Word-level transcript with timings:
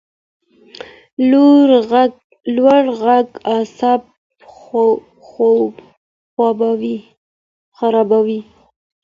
لوړ 2.81 2.83
غږ 3.01 3.27
اعصاب 3.53 4.01
خرابوي 7.77 8.39